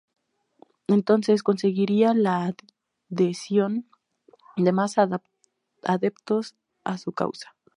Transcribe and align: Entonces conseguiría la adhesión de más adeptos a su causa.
Entonces 0.87 1.43
conseguiría 1.43 2.15
la 2.15 2.55
adhesión 3.11 3.87
de 4.57 4.71
más 4.71 4.95
adeptos 5.83 6.55
a 6.83 6.97
su 6.97 7.11
causa. 7.11 7.55